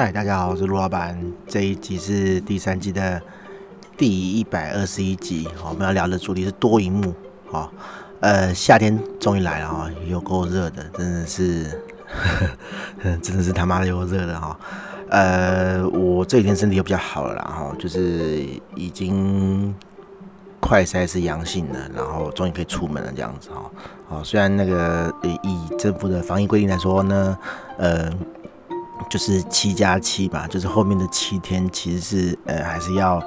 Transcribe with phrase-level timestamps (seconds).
[0.00, 1.20] 嗨，大家好，我是陆老板。
[1.48, 3.20] 这一集是第三季的
[3.96, 5.48] 第一百二十一集。
[5.68, 7.12] 我们要聊的主题是多萤幕。
[7.50, 7.72] 好，
[8.20, 11.82] 呃，夏天终于来了哈，有够热的，真的是，
[13.20, 14.56] 真的是他妈的有够热的哈。
[15.10, 19.74] 呃，我这几天身体又比较好了啦，哈，就是已经
[20.60, 23.68] 快筛是阳性了，然后终于可以出门了，这样子哈。
[24.08, 25.12] 好，虽然那个
[25.42, 27.36] 以政府的防疫规定来说呢，
[27.78, 28.08] 呃。
[29.08, 33.22] 就是七加七吧，就是后面的七天其实是呃还是要，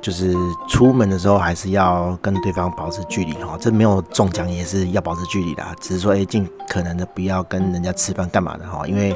[0.00, 0.34] 就是
[0.68, 9.14] 出门的时候还是要跟对方保持距离哈，这没有中奖也是要保持距离的，只是说哎尽可能的不要跟人家吃饭干嘛的哈，因为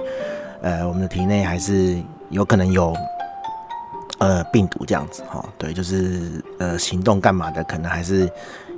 [0.62, 1.97] 呃我们的体内还是
[2.28, 2.95] 有可能有
[4.19, 8.30] 呃病毒这样子哈，对，就是呃行动干嘛的可能还是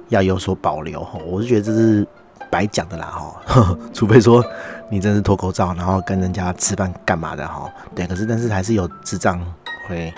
[0.08, 2.06] 要有所保留哈，我是觉得这是。
[2.51, 4.45] 白讲的啦哈， 除非说
[4.91, 9.41] 你真是脱口罩，然后跟人家吃饭干嘛的哈，对，可是但是还是有智障
[9.89, 10.12] 会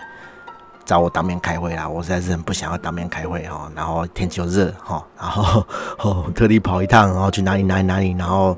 [0.84, 5.64] 找我当面开会啦，我实在是很不想要当面开会哈，然后天气又热哈，然后
[6.02, 8.56] 哦特地跑一趟，然后去哪里哪里哪里，然后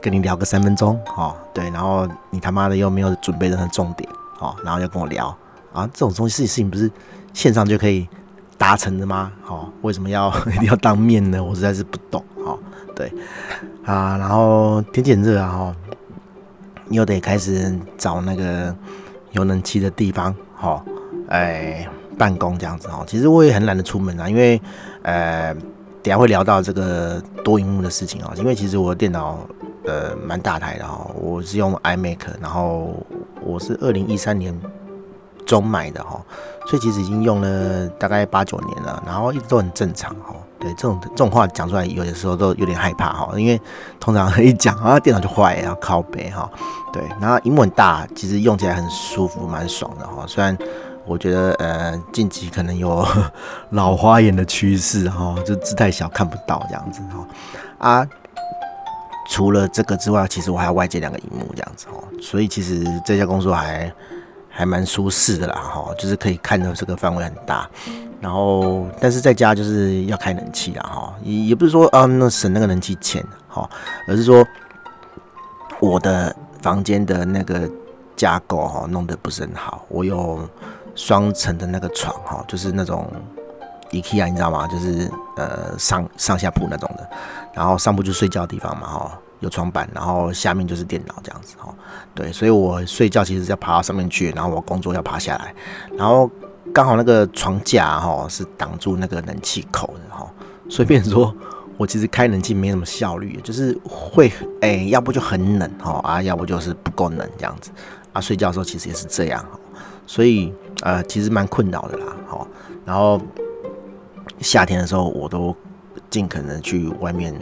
[0.00, 4.08] 跟你聊个三分钟哈，对，然后你他妈的又没有准备任何重点
[4.40, 5.28] 哦，然后又跟我聊
[5.72, 6.90] 啊，这种东西事情不是
[7.32, 8.08] 线上就可以
[8.58, 9.32] 达成的吗？
[9.46, 11.42] 哦，为什么要 一定要当面呢？
[11.42, 12.24] 我实在是不懂。
[12.94, 13.12] 对，
[13.84, 15.76] 啊，然后天气很热啊，哈，
[16.90, 18.74] 又得开始找那个
[19.32, 20.84] 有冷气的地方，哈，
[21.28, 23.04] 哎，办公这样子哦。
[23.06, 24.60] 其实我也很懒得出门啊，因为，
[25.02, 25.52] 呃，
[26.02, 28.32] 等下会聊到这个多荧幕的事情啊。
[28.36, 29.38] 因为其实我的电脑，
[29.86, 32.94] 呃，蛮大台的哈，我是用 iMac，然后
[33.42, 34.54] 我是二零一三年
[35.46, 36.20] 中买的哈，
[36.66, 40.34] 所以其实已经用了大概八九年了，然后一直都很正常哈。
[40.58, 43.60] 对，这种这种话讲出来，有的时候都有点害怕哈，因为
[44.00, 46.50] 通常一讲啊，电脑就坏，然后靠背哈。
[46.92, 50.24] 对，然后萤幕很大，其实用起来很舒服，蛮爽的哈。
[50.26, 50.56] 虽然
[51.04, 53.06] 我觉得呃，近期可能有
[53.70, 57.26] 老花眼的趋势哈，就字太小看不到这样子哈。
[57.90, 58.08] 啊，
[59.28, 63.92] 除了这个之外，其实我还要外接两个萤幕这样子哦，所以其实这家工作还
[64.56, 67.68] 还蛮舒适的啦哈，就是可以看到这个范围很大。
[68.20, 73.68] 然后，但是在家就是要开冷气啦，哈，也也不是说啊，那省那个冷气钱，哈，
[74.08, 74.46] 而是说
[75.80, 77.68] 我的房间的那个
[78.16, 79.84] 架构哈，弄得不是很好。
[79.88, 80.48] 我有
[80.94, 83.12] 双层的那个床，哈，就是那种
[83.90, 84.66] IKEA，你知道吗？
[84.68, 87.06] 就是呃上上下铺那种的。
[87.52, 91.72] 然后上铺就睡觉的地方嘛，哈，有床板，然后下面就是电脑这样子，哈，
[92.16, 95.54] 对，所以我睡觉其实是要爬到上面去，然后我工作要爬下来，
[95.96, 96.28] 然后。
[96.72, 100.28] 刚好那个床架哈是挡住那个冷气口的哈，
[100.68, 101.32] 所以变成说
[101.76, 107.70] 我其实开冷气没什么效率，就是会哎、要不就很冷哈啊，要不就是不够冷这样子
[108.12, 108.20] 啊。
[108.20, 109.46] 睡觉的时候其实也是这样，
[110.04, 112.44] 所以呃其实蛮困扰的啦哈。
[112.84, 113.20] 然后
[114.40, 115.54] 夏天的时候我都
[116.10, 117.32] 尽可能去外面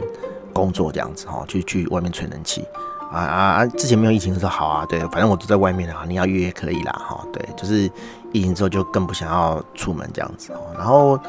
[0.53, 2.65] 工作这样子哈，去去外面吹冷气
[3.11, 3.65] 啊啊啊！
[3.65, 7.91] 之前没有疫情的时候好啊，对，反正我都在外面啊，你要约也可以啦哈，对，就是。
[8.35, 11.19] 疫情之后就更不想要出门这样子哦，然后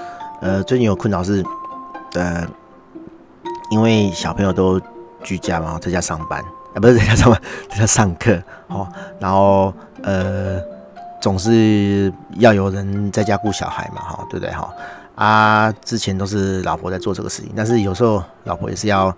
[0.40, 1.44] 呃最近有困扰是
[2.14, 2.42] 呃
[3.68, 4.80] 因为小朋友都
[5.22, 6.42] 居家嘛，在家上班
[6.74, 8.88] 啊不是在家上班， 在家上课哦，
[9.20, 9.70] 然后
[10.02, 10.58] 呃
[11.20, 14.72] 总是要有人在家顾小孩嘛哈，对不对哈
[15.14, 19.14] 啊之前都是老婆在做这个事情，但是有时候老婆也是要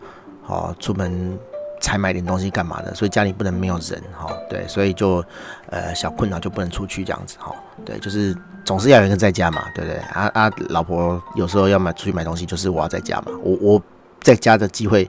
[0.46, 1.38] 哦出门。
[1.78, 5.22] 才买点东西干嘛的，所以家里不能没有人哈，对，所以就
[5.68, 8.34] 呃小困扰就不能出去这样子哈，对，就是
[8.64, 10.00] 总是要有一个在家嘛，对不对？
[10.08, 13.82] 啊啊，老婆有时候要买出去买东西，就是我要在家嘛，我我
[14.22, 15.04] 在家的机会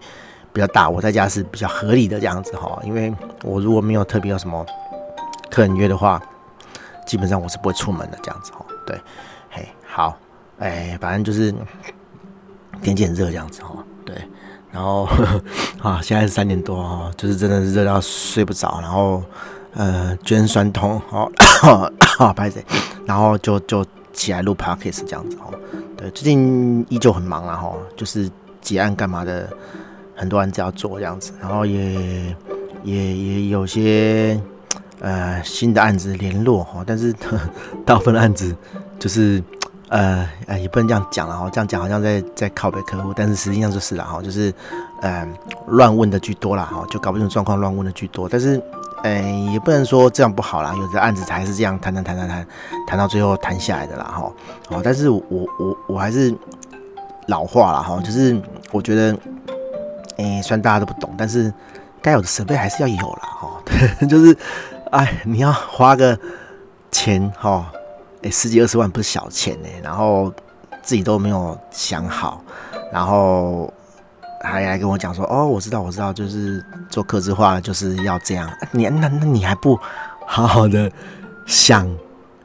[0.52, 4.64] 比较大，我在家是比较合理的这样子哈，因为我如果没有特别有什么
[5.50, 6.22] 客人约的话，
[7.06, 9.00] 基本上我是不会出门的这样子哈，对，
[9.50, 10.18] 嘿，好，
[10.60, 11.54] 哎，反正就是
[12.82, 13.76] 天气很热这样子哈，
[14.06, 14.16] 对。
[14.72, 15.42] 然后呵呵
[15.90, 19.24] 啊，现在是三点多哦，就是真的是热到睡不着，然后
[19.74, 21.32] 呃，肩酸痛哦，
[22.20, 22.64] 啊， 拍谢，
[23.06, 25.54] 然后就就起来录 podcast 这样子哦。
[25.96, 28.30] 对，最近依旧很忙啊哈，就是
[28.62, 29.50] 结案干嘛的，
[30.16, 32.36] 很多案子要做这样子，然后也
[32.84, 34.40] 也也有些
[35.00, 37.14] 呃新的案子联络哈，但是
[37.86, 38.56] 大部分案子
[39.00, 39.42] 就是。
[39.90, 44.54] 呃，呃，也不能这样讲了哈，这样讲好像在在拷贝客户，但是实际上就是了哈，就是
[45.02, 45.28] 呃
[45.68, 48.62] 乱问的居多啦哈，就搞不清楚状况乱问的居多，但是
[49.04, 49.22] 呃
[49.54, 52.48] 也不能说这样不好啦，有的案子才是这样谈谈谈谈谈
[52.86, 54.32] 谈到最后谈下来的啦哈，
[54.70, 56.36] 哦，但是我我我还是
[57.28, 58.38] 老话了哈，就是
[58.72, 59.18] 我觉得，
[60.18, 61.54] 哎，虽然大家都不懂，但是
[62.02, 63.62] 该有的设备还是要有了哈，
[64.10, 64.36] 就是
[64.92, 66.18] 哎，你要花个
[66.92, 67.72] 钱哈，
[68.30, 70.32] 十几二十万不是小钱呢，然后
[70.82, 72.42] 自己都没有想好，
[72.92, 73.72] 然后
[74.44, 78.50] 还来跟我讲说，哦，我知道，我知道，就是做客制化就是要这样。
[78.72, 79.78] 你那那你还不
[80.26, 80.92] 好好的
[81.46, 81.90] 想，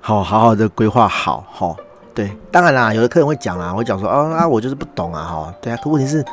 [0.00, 1.76] 好好好的规划好哈？
[2.14, 5.54] 对，当然啦，有的客人会讲啦，会讲说，哦啊，我就是不懂啊哈。
[5.62, 6.24] 对啊，可问题是，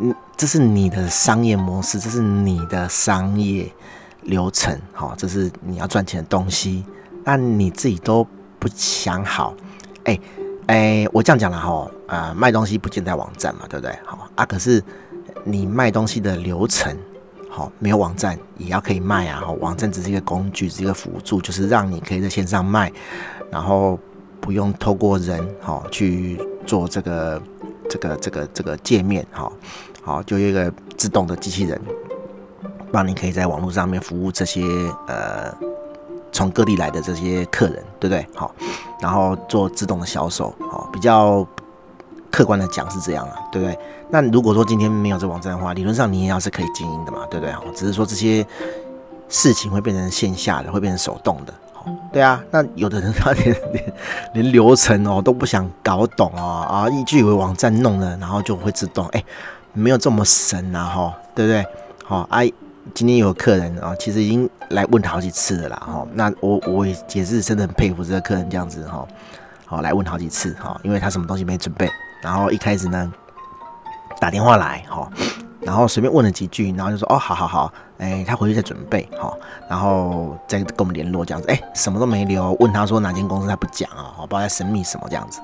[0.00, 3.72] 嗯，这是你的商业模式，这是你的商业。
[4.26, 6.84] 流程，好，这是你要赚钱的东西，
[7.24, 8.24] 那你自己都
[8.62, 9.52] 不想好，
[10.04, 10.16] 哎、
[10.68, 13.92] 欸、哎、我这样讲了哈，啊，卖东西不建在网站嘛，对不对？
[14.04, 14.80] 好啊，可是
[15.42, 16.96] 你卖东西的流程，
[17.50, 22.92] 好，没有网站也要可以卖啊，网站只是一个工具，是一个辅助，就是让你可以在线上卖，
[23.50, 23.98] 然后
[24.40, 27.42] 不用透过人，好去做这个
[27.90, 29.52] 这个这个这个界面，好，
[30.02, 31.80] 好，就一个自动的机器人。
[32.92, 34.62] 帮你可以在网络上面服务这些
[35.08, 35.50] 呃
[36.32, 38.26] 从各地来的这些客人，对不对？
[38.34, 38.52] 好，
[38.98, 41.46] 然后做自动的销售，好，比较
[42.30, 43.78] 客观的讲是这样啊，对不对？
[44.08, 47.52] 那如果说今天没有这网站的话，理论上你也要是可以经营的嘛，对不对？
[47.52, 48.44] 好，只是说这些
[49.28, 52.42] 事情会变成线下的，会变成手动的，好，对啊。
[52.50, 53.92] 那有的人他连连
[54.32, 59.22] 连流程哦都不想搞懂哦啊，一句以为网站弄了，然后就会自动，哎，
[59.74, 61.66] 没有这么神啊，哈，对不对？
[62.04, 62.50] 好，哎。
[62.94, 66.06] 今天有客人啊，其实已经来问好几次了啦，哈。
[66.12, 69.06] 那我我也也是真的很佩服这个客人这样子哈，
[69.66, 71.88] 好来问好几次哈，因为他什么东西没准备，
[72.22, 73.12] 然后一开始呢
[74.20, 75.10] 打电话来哈，
[75.60, 79.32] 然后随便问了几句，然后就说哦，好好好，哎，他回去再准备哈，
[79.68, 85.40] 然后再跟我们联络这样子，哎，什么都没留，问他说哪间公司他不讲啊，不知道在神秘什么这样子，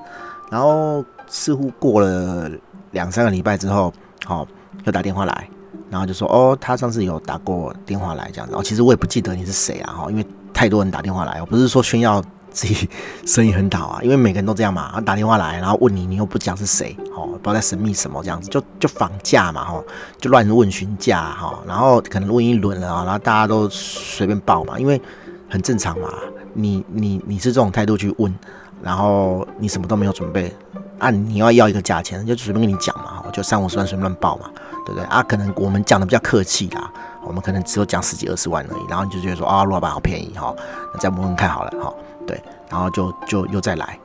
[0.51, 2.49] 然后似乎过了
[2.91, 3.91] 两三个礼拜之后，
[4.25, 4.47] 好
[4.85, 5.49] 又打电话来。
[5.89, 12.21] 然后就说哦，他上次有打过电话来这样子哦，其实我也不记得你是谁啊哈，因为太多人打电话来，我不是说炫耀
[12.51, 12.89] 自己
[13.25, 19.83] 生意很好啊，因为每个人都这样嘛，打电话来然后问你，你又不讲是谁，哦，不知道在神秘什么这样子，就就房价嘛哈，
[20.19, 25.01] 就乱问询价哈，然后可能问一轮了啊，然后大家都随便报嘛，因为
[25.49, 26.09] 很正常嘛，
[26.53, 28.33] 你你你是这种态度去问，
[28.81, 30.53] 然后你什么都没有准备。
[30.99, 34.49] 啊，你要要一个价钱，就随便跟你讲嘛，就三五十万随便乱报嘛，
[34.89, 35.03] 对不对？
[35.05, 36.91] 啊，可能我们讲的比较客气啦，
[37.23, 40.53] 我们可能只有讲十几二十万而已，然后你就觉得说啊，陆老板好便宜哈，
[40.93, 41.93] 那再问问看好了哈，
[42.25, 43.99] 对，然后就就又再来，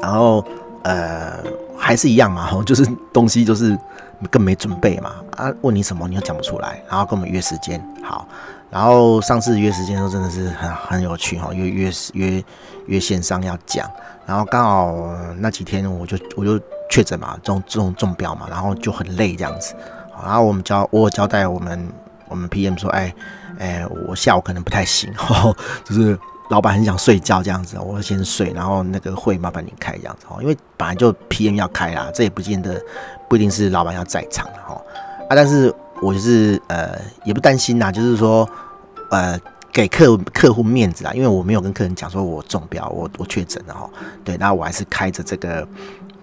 [0.00, 0.44] 然后
[0.82, 1.38] 呃
[1.78, 3.78] 还是一样嘛，就是东西就是
[4.30, 8.26] 更没准备嘛，啊，问你什么你又讲不出来，然后跟我们约时间好。
[8.70, 12.44] 然后上次约时间的时候真的是很很有趣哈，约约约
[12.86, 13.86] 约线上要讲，
[14.24, 14.96] 然后刚好
[15.36, 16.58] 那几天我就我就
[16.92, 19.74] 确诊嘛，中中中标嘛，然后就很累这样子，
[20.22, 21.88] 然后我们交我交代我们
[22.28, 23.14] 我们 PM 说，哎
[23.58, 25.10] 哎，我下午可能不太行，
[25.82, 26.18] 就是
[26.50, 32.78] 老板很想睡觉这样子，我先睡，然后那个会麻烦你开这样子，因为本来就 PM 要开啦，这也不见得
[33.26, 34.74] 不一定是老板要在场哈，
[35.30, 35.74] 啊，但是。
[36.04, 38.44] 我就是呃，也不担心呐，就是说，
[39.12, 39.38] 呃，
[39.72, 43.88] 给客客户面子啊，因为我没有跟客人讲说我中标，我我确诊了哈，
[44.24, 45.64] 对，那我还是开着这个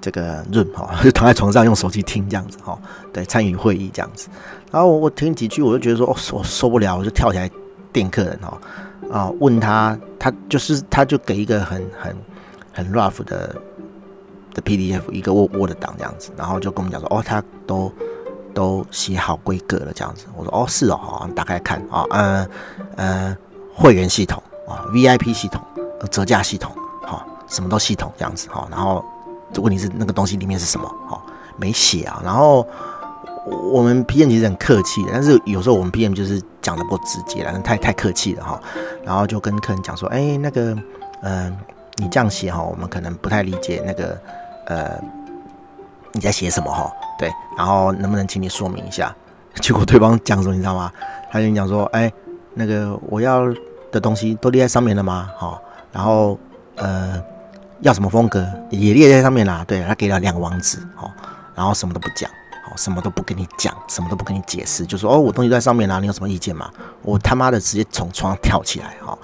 [0.02, 2.78] 这个润哈， 就躺在床上用手机听这样子哈，
[3.14, 4.28] 对，参与会议这样子，
[4.72, 7.50] 然后我我听几句，我就觉得说，哦，我受不了，我就跳起来
[7.92, 8.62] 电客人哈，
[9.12, 12.16] 啊，问他，他就是他就给一个很很
[12.74, 13.56] 很 rough 的
[14.54, 17.92] 的 PDF 一个 Word Word 档这样子，然后就跟我们讲说，哦，他都。
[18.52, 20.26] 都写好规格了，这样子。
[20.36, 22.50] 我说哦，是哦，打开看啊，嗯、
[22.98, 23.38] 嗯、
[23.74, 25.62] 会员系统啊、，VIP 系统，
[26.10, 29.06] 折价系统，好、什么都系统这样子哈、然后
[29.58, 30.88] 问题是那个东西里面是什么？
[31.08, 31.22] 哈、哦，
[31.58, 32.22] 没写啊。
[32.24, 32.66] 然后
[33.72, 38.62] 我们 PM 其实很客气的，但是有时候我们 PM 就是讲的不直接了，太太客气了哈、
[39.04, 40.78] 然后就跟客人讲说，哎，那个，
[41.24, 41.58] 嗯、
[41.98, 44.18] 你这样写哈，我们可能不太理解那个，
[44.66, 45.00] 呃。
[46.12, 46.92] 你在写什么哈？
[47.20, 49.16] 对，然后能不能请你说明一下？
[49.62, 50.92] 结果对方讲什么你知道吗？
[51.32, 52.12] 他就讲说，哎，
[52.56, 53.44] 那个我要
[53.92, 55.30] 的东西都列在上面了吗？
[55.38, 56.36] 好，然后
[56.78, 57.24] 呃，
[57.82, 59.64] 要什么风格也列在上面啦。
[59.68, 61.12] 对，他给了两个网址，哦，
[61.56, 62.30] 然后什么都不讲，
[62.66, 66.70] 好，什么都不跟你讲，什么都不跟你解释，就说哦，我东西在上面啦，你有什么意见吗？
[67.02, 69.18] 我他妈的直接从床上跳起来哈，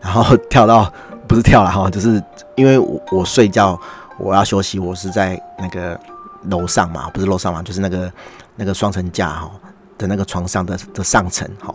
[0.00, 0.92] 然后跳到
[1.26, 2.22] 不是跳了哈，就是
[2.56, 3.78] 因为我我睡觉
[4.18, 5.98] 我要休息，我是在那个。
[6.44, 8.10] 楼上嘛，不是楼上嘛，就是那个
[8.56, 9.50] 那个双层架哈
[9.98, 11.74] 的那个床上的的上层哈，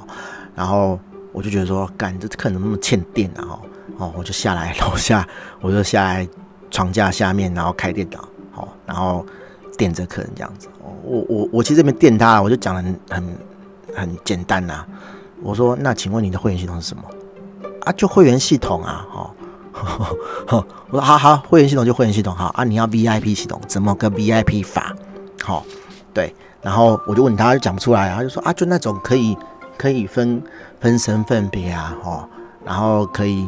[0.55, 0.99] 然后
[1.31, 3.59] 我就觉得说，干这客人怎么那么欠电啊哈，
[3.97, 5.27] 哦，我就下来楼下，
[5.61, 6.27] 我就下来
[6.69, 9.25] 床架下面，然后开电脑，好，然后
[9.77, 10.67] 电着客人这样子，
[11.03, 13.37] 我我我其实没电他，我就讲的很很
[13.95, 14.85] 很简单呐，
[15.41, 17.03] 我说那请问你的会员系统是什么？
[17.81, 19.29] 啊，就会员系统啊，哦，
[20.89, 24.95] 我说好好，会员系统就会员系统，好啊，你要 VIP 系统，怎么个 VIP 法？
[25.43, 25.63] 好、
[26.13, 29.37] 对，然后我就问他，就讲不出来啊，他就说啊，就那种可以
[29.77, 30.41] 可以分
[30.79, 32.27] 分身份别啊，哦，
[32.65, 33.47] 然后可以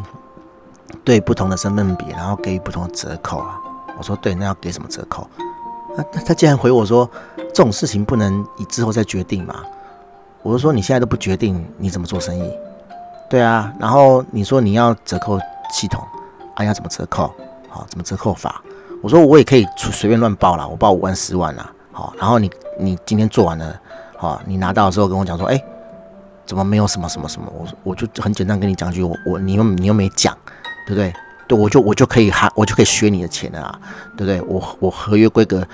[1.04, 3.58] 对不同的身份比，然后给予不同的折扣啊。
[3.98, 5.28] 我说对，那要给什么折扣？
[5.96, 9.56] 那他竟然回我说，这种事情不能以之后再决定嘛？
[10.44, 12.52] 我就说你现在都不决定，你怎么做生意？
[13.30, 15.40] 对啊，然后你说你要折扣
[15.72, 16.04] 系统，
[16.56, 17.34] 啊要怎么折扣？
[17.68, 18.62] 好，怎么折扣法？
[19.02, 21.70] 我说我也可以随便乱报啦，我报五万、十万啦。
[21.92, 23.80] 好，然后你你今天做完了，
[24.18, 25.62] 好，你拿到的时候跟我讲说，哎，
[26.46, 27.52] 怎么没有什么什么什么？
[27.54, 30.38] 我我就很简单跟你讲句，我我你又你又没讲，
[30.88, 31.14] 对不对？
[31.50, 33.80] 对，我就我就可以哈，我就可以削你的钱了啊，
[34.16, 34.42] 对不对？
[34.44, 35.68] 我我合约规格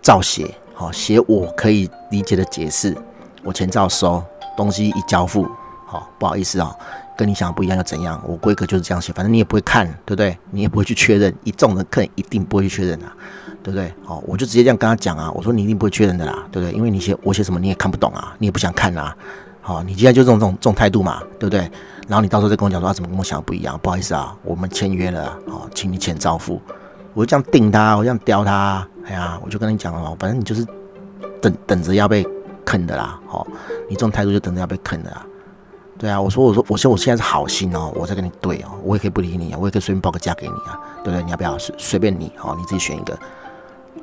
[0.00, 2.96] 照写，好写我可以理解的解释，
[3.44, 4.22] 我钱照收，
[4.56, 5.46] 东西一交付。
[5.86, 6.74] 好，不好意思啊、
[7.18, 8.22] 跟你想的不一样又怎样？
[8.26, 10.38] 我规格就是这样写，反正你也不会看，对不对？
[10.52, 13.12] 你也不会去确认，一众的客人一定不会去确认啊，
[13.62, 13.92] 对不对？
[14.04, 16.72] 好，我就直接这样跟他讲啊，我说你一定不会确认的啦，对不对？
[16.76, 19.16] 因为你写我写什么你也看不懂啊，你也不想看啊，
[19.60, 21.68] 好，你现在就这种这种这种态度嘛，对不对？
[22.10, 23.78] 然后你到时候再跟我讲说啊，怎么跟我想的不一样？
[23.80, 26.60] 不好意思啊，我们签约了，好，请你签照付。
[27.14, 30.66] 我就这样定他，我这样刁他，哎呀，我就跟你讲了，反正你就是
[31.40, 32.26] 等等着要被
[32.64, 33.46] 坑的啦，好，
[33.88, 35.24] 你这种态度就等着要被坑的啦。
[35.96, 41.22] 对啊，我说我说我说我现在是好心哦，我在跟你对哦，我也可以不理你，我也可以随便报个价给你啊，对不对？
[41.22, 43.16] 你要不要随随便你哦，你自己选一个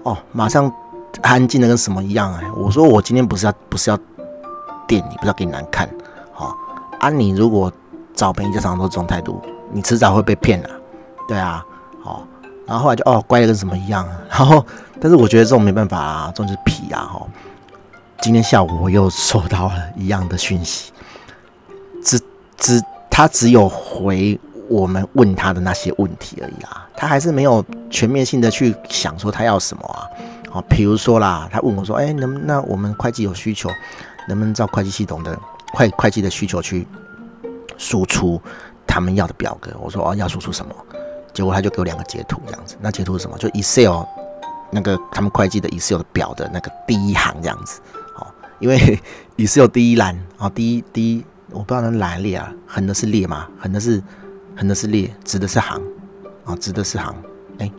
[0.04, 0.72] 哦，马上
[1.24, 2.50] 安静的跟什么一样哎！
[2.56, 4.00] 我说我今天不是要不是要
[4.88, 5.90] 电你，不是要给你难看，
[6.32, 6.56] 好、
[7.00, 7.70] 啊，你如果
[8.18, 9.40] 找别人家常常都这种态度，
[9.72, 10.70] 你迟早会被骗的，
[11.28, 11.64] 对啊，
[12.04, 12.28] 好、
[12.66, 14.66] 然后后来就哦乖的跟什么一样， 然后
[15.00, 17.26] 但是我觉得这种没办法啊，这种就是皮啊哈、
[18.20, 20.92] 今天下午我又收到了一样的讯息。
[22.04, 22.20] 只
[22.58, 30.08] 只他只有回我们问他的那些问题而已啦，他还是没有全面性的去想说他要什么啊？
[30.50, 33.70] 好，比如说啦，他问我说：“哎，能那我们会计有需求，
[34.28, 35.38] 能不能照会计系统的
[35.74, 36.88] 会会计的需求去
[37.78, 38.42] 输出
[38.86, 40.74] 他们要的表格？”我说：“哦，要输出什么？”
[41.34, 42.76] 结果他就给我两个截图这样子。
[42.82, 43.38] 那截图是什么？
[43.38, 44.04] 就 Excel
[44.72, 47.80] 那个他们会计的 Excel 表的那个第一行这样子。
[48.16, 48.28] 哦，
[48.60, 49.00] 因为
[49.38, 51.26] Excel 第一栏啊，第一第一。
[51.52, 54.04] 我不知道那栏列啊，横的是列嘛，横的是
[54.58, 55.82] 横的是列，直的是行
[56.44, 57.16] 啊，直的是行，
[57.60, 57.72] 哎、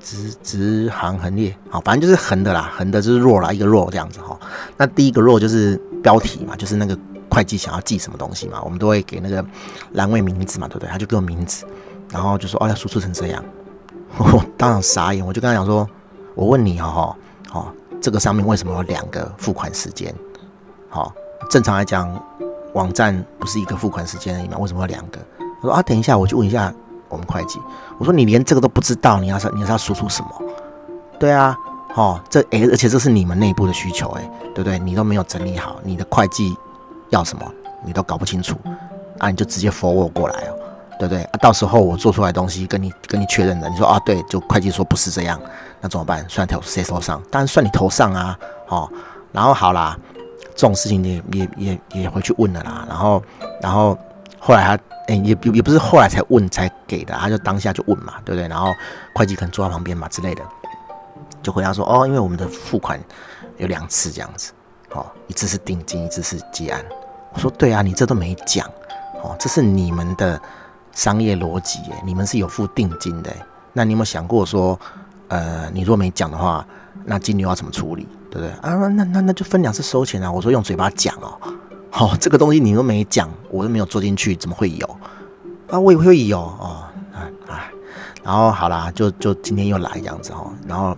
[0.00, 4.36] 直直行横列，好，反正就是横的啦，横的就是 row 啦，一个弱这样子哈。
[4.76, 6.98] 那第一个弱就是标题嘛，就是那个
[7.30, 9.44] 会计想要记什么东西嘛，我们都会给那个
[9.92, 10.88] 栏位名字嘛，对不对？
[10.88, 11.64] 他就给我名字，
[12.10, 13.44] 然后就说哦，要输出成这样，
[14.18, 15.88] 我当场傻眼，我就跟他讲说，
[16.34, 17.16] 我问你哈，
[17.48, 20.14] 哈，这个上面为什么有两个付款时间？
[20.88, 21.12] 好，
[21.48, 22.20] 正常来讲。
[22.72, 24.56] 网站不是一个付款时间而已嘛？
[24.58, 25.18] 为什么要两个？
[25.60, 26.72] 我说啊，等一下，我去问一下
[27.08, 27.58] 我们会计。
[27.98, 30.28] 我说你连这个都不知道，你要是你要要输出什么？
[31.18, 31.58] 对啊，
[31.96, 34.78] 哦，这诶、而且这是你们内部的需求，诶，对不对？
[34.78, 36.56] 你都没有整理好，你的会计
[37.10, 37.52] 要什么，
[37.84, 38.56] 你都搞不清楚，
[39.18, 40.58] 啊，你就直接 forward 过来哦，
[40.98, 41.22] 对不对？
[41.24, 45.40] 啊，到时候我做出来的东西跟你跟你确认的，你说啊，对，就会计说不是这样，
[45.80, 46.26] 那怎么办？
[46.28, 47.22] 算头谁头上？
[47.30, 48.38] 当然算你头上啊，
[48.68, 48.90] 哦，
[49.32, 49.96] 然后好啦。
[50.56, 53.22] 这种事情也也也也回去问了啦，然后
[53.62, 53.96] 然后
[54.38, 54.74] 后来他
[55.06, 58.46] 哎、也也也不是后来才问才给的，他就当下就问嘛，对不对？
[58.46, 58.70] 然后
[59.14, 60.42] 会计可能坐在旁边嘛之类的，
[61.42, 63.00] 就回答说哦，因为我们的付款
[63.56, 64.52] 有两次这样子，
[64.92, 66.84] 哦，一次是定金，一次是结案。
[67.32, 68.66] 我说对啊，你这都没讲，
[69.22, 70.40] 哦，这是你们的
[70.92, 73.30] 商业逻辑耶，你们是有付定金的，
[73.72, 74.78] 那你有没有想过说，
[75.28, 76.66] 呃，你若没讲的话，
[77.04, 78.06] 那金牛要怎么处理？
[78.30, 78.74] 对不对啊？
[78.88, 80.30] 那那那就分两次收钱啊！
[80.30, 81.36] 我说用嘴巴讲哦，
[81.90, 84.86] 好、哦，这个东西你都没讲，我都没有做进去，怎么会有
[85.68, 85.80] 啊？
[85.80, 87.66] 我也会有哦，啊啊，
[88.22, 90.96] 然后好啦，就就今天又来这样子哦，然后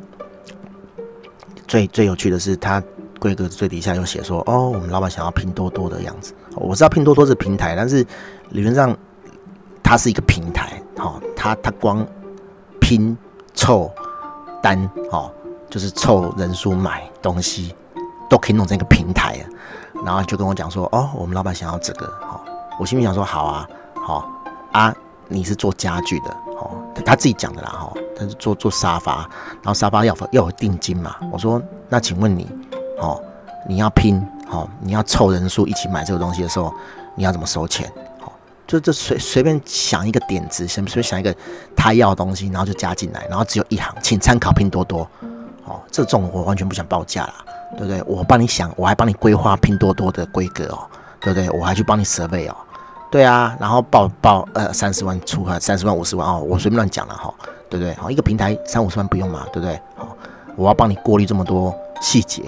[1.67, 2.83] 最最有趣的是，他
[3.23, 6.35] 规格最底下又写说，哦，我们老板想要拼多多的样子。
[6.57, 8.05] 我知道拼多多是平台，但是
[8.49, 8.97] 理论上
[9.81, 12.05] 它是一个平台，好、哦，它它光
[12.81, 13.17] 拼
[13.55, 13.89] 凑
[14.61, 15.33] 单，好、哦。
[15.71, 17.75] 就是凑人数买东西，
[18.29, 19.39] 都可以弄成一个平台，
[20.05, 22.39] 然后就跟我讲说，哦，我们老板想要这个，哦，
[22.79, 24.25] 我心里想说，好啊，好、哦、
[24.73, 24.95] 啊，
[25.29, 26.77] 你是做家具的，哦，
[27.07, 29.21] 他自己讲的啦，哈、哦，他是做做沙发，
[29.63, 32.47] 然后沙发要要有定金嘛，我说，那请问你，
[33.03, 33.21] 哦，
[33.69, 36.73] 你要拼，哦，你要凑人数一起买这个东西的时候，
[37.17, 37.91] 你要怎么收钱？
[38.21, 38.31] 哦，
[38.67, 41.35] 就就随随便想一个点子，随随便想一个
[41.77, 45.07] 他要的东西，然后就加进来，然后只有一行，请参考拼多多。
[45.65, 47.35] 哦，这种我完全不想报价啦，
[47.77, 48.03] 对不对？
[48.07, 50.87] 我帮你想，我还帮你规划拼多多的规格哦，
[51.21, 51.51] 对不对？
[51.51, 52.57] 我还去帮你设备哦，
[53.11, 57.33] 对啊，然后报报呃三十万出和三十万五十万哦，我随便乱讲了哈，
[57.71, 57.95] 对不对？
[57.95, 59.81] 好，一个平台三五十万不用嘛，对不对？
[59.97, 60.17] 好，
[60.57, 62.43] 我要帮你过滤这么多细节，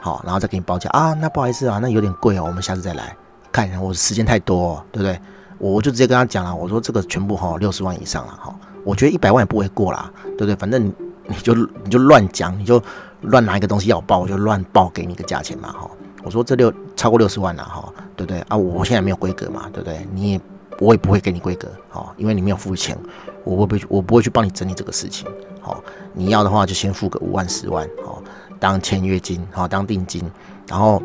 [0.00, 3.14] 好，然后再给你报价啊，那不好意思啊，那有点贵哦，我们下次再来
[3.52, 5.20] 看一下，我时间太多，对不对？
[5.58, 10.56] 我我就直接跟他讲了，我说这个全部哈六十万以上了哈，我觉得一百万也不会过啦，对不对？
[10.56, 10.92] 反正你
[11.28, 12.82] 你就你就乱讲，你就
[13.20, 15.90] 乱拿一个东西要报，我就乱报给你个价钱嘛哈。
[16.22, 18.56] 我说这六超过六十万了哈，对不对啊？
[18.56, 20.06] 我现在没有规格嘛，对不对？
[20.12, 20.40] 你也
[20.78, 22.96] 我也不会给你规格哈，因为你没有付钱，
[23.44, 25.28] 我会不会我不会去帮你整理这个事情。
[25.60, 25.82] 好，
[26.14, 28.22] 你要的话就先付个五万十万好，
[28.60, 30.22] 当签约金好，当定金，
[30.68, 31.02] 然后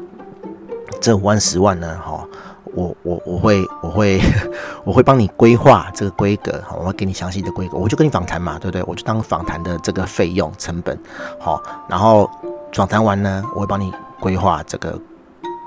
[1.02, 2.28] 这五万十万呢哈。
[2.74, 4.20] 我我我会我会
[4.84, 8.84] 我会帮你规划这个规格，好，我会给你详细的规格，我就跟你访谈嘛，对不对？
[8.86, 11.00] 我就当访谈的这个费用成本，
[11.40, 12.30] 好，然后
[12.74, 15.00] 访谈完呢，我会帮你规划这个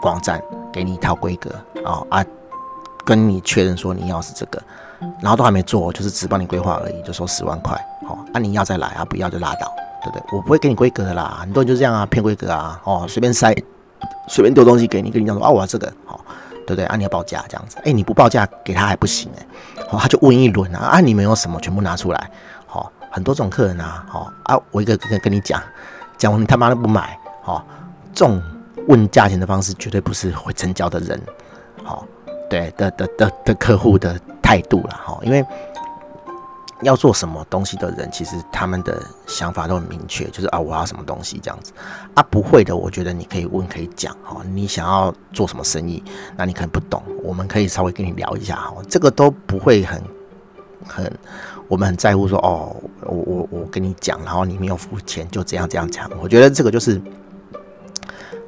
[0.02, 0.38] 网站，
[0.70, 1.50] 给你一套规格，
[1.82, 2.22] 啊啊，
[3.06, 4.62] 跟你确认说你要是这个，
[5.22, 7.74] 然后都还没做，就是只帮你规划而已，就收十万块，
[8.06, 10.22] 好，啊你要再来啊，不要就拉倒，对不对？
[10.32, 13.54] 我不会给你规格的啦，很多人就这样啊，骗规格啊，哦，随便塞，
[14.28, 16.20] 随便丢东西给你，跟你讲说啊，我要这个，好。
[16.66, 16.84] 对不对？
[16.84, 19.46] 啊，你要报价这样子，哎，你不报价给他还不行哎，
[19.88, 22.30] 好，他就问一轮啊，啊，你们有什么全部拿出来，
[22.66, 25.62] 好，很多种客人啊，好啊，我一个个跟你讲，
[26.18, 27.64] 讲完你他妈都不买，好，
[28.12, 28.42] 这种
[28.86, 31.18] 问价钱的方式绝对不是会成交的人，
[31.82, 32.04] 好，
[32.50, 35.42] 对的的的的客户的态度了，哈，因为。
[36.82, 41.72] 要做什么东西的人，其实他们的想法都很明确，就是啊，我要什么东西这样子
[42.14, 42.22] 啊。
[42.30, 44.40] 不会的，我觉得你可以问，可以讲哈。
[44.52, 46.02] 你想要做什么生意？
[46.36, 48.76] 那你可能不懂，我们可以稍微跟你聊一下哈。
[48.88, 50.02] 这个都不会很
[50.86, 51.18] 很，
[51.66, 56.08] 我们很在乎说哦，我我我跟你讲，然后你没有付钱，就这样这样讲。
[56.22, 57.00] 我觉得这个就是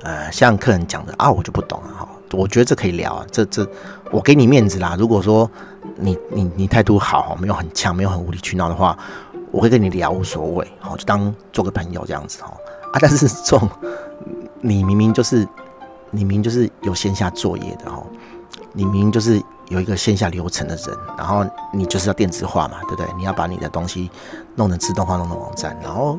[0.03, 2.09] 呃，像客人讲的啊，我就不懂了哈。
[2.33, 3.69] 我觉得这可以聊啊，这这
[4.13, 4.95] 我给你面子啦。
[4.97, 5.51] 如果说
[6.01, 8.97] 你你你态度好，没有很呛，没有很无理取闹的话，
[9.51, 12.53] 我会跟你聊无所谓，好，就当做个朋友这样子哈
[12.93, 12.99] 啊。
[13.01, 13.69] 但是这种
[14.61, 15.47] 你明明就是
[16.11, 18.03] 你明明就是有线下作业的哈，
[18.73, 23.07] 你明明就是有一个线下流程的人，然后你就是要电子化嘛，对不对？
[23.17, 24.11] 你要把你的东西
[24.57, 26.19] 弄成自动化，弄成网站，然后。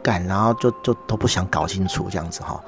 [0.00, 2.58] 干然后就就都不想搞清楚这样子哈，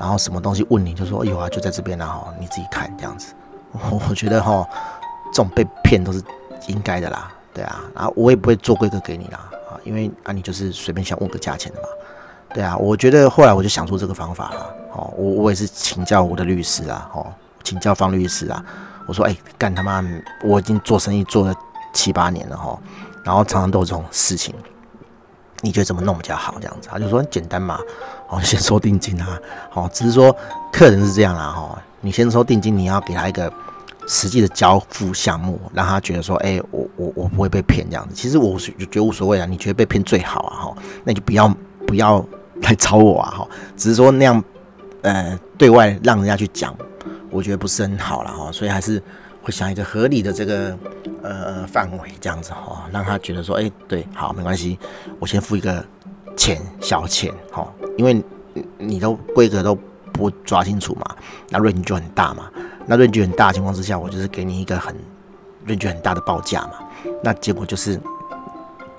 [0.00, 3.34] 然后什么东西问你就说有啊，就在这边啊哈，你自己看这样子。
[3.90, 4.66] 我我觉得哈，
[5.32, 6.22] 这种被骗都是
[6.66, 11.88] 应该的啦，对啊，然后我也不会做规格给你啦啊，因为啊你就是随便想问个价钱的嘛，
[12.54, 17.26] 对啊，我觉得后来我就想出这个方法了，哦，我我也是请教我的律师啊，哦，
[17.62, 18.64] 请教方律师啊，
[19.06, 20.04] 我说哎干他妈，
[20.42, 21.54] 我已经做生意做了
[21.92, 22.78] 七八年了哈，
[23.24, 24.54] 然后常常都有这种事情。
[25.60, 26.54] 你觉得怎么弄比较好？
[26.60, 27.80] 这样子，他就说很简单嘛，
[28.28, 29.36] 哦，先收定金啊，
[29.70, 30.34] 好，只是说
[30.72, 33.52] 客人是这样啦，哈，你先收定金，你要给他一个
[34.08, 38.14] 实际的交付项目，让他觉得说，哎，我我我不会被骗这样子。
[38.16, 41.54] 其实我是觉得无所谓啊，你觉得被骗最好啊，哈，那你就不要
[41.86, 42.26] 不要
[42.62, 44.42] 来找我啊，哈，只是说那样，
[45.02, 46.76] 呃，对外让人家去讲，
[47.30, 49.00] 我觉得不是很好了，哈，所以还是
[49.42, 50.76] 会想一个合理的这个。
[51.20, 54.78] 呃，范围这样子哈，让他觉得说，哎、对，好，没关系，
[55.18, 55.84] 我先付一个
[56.36, 58.22] 钱，小钱哈，因为
[58.78, 59.76] 你都规格都
[60.18, 61.16] 不抓清楚嘛，
[61.48, 62.50] 那润就很大嘛，
[62.86, 64.94] 那 range 很大的情况之下，我就是给你一个很
[65.66, 66.72] range 很大的报价嘛，
[67.22, 67.98] 那结果就是，